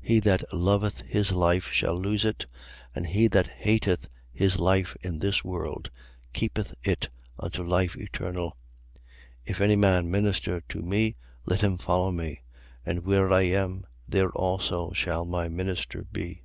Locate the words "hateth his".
3.48-4.58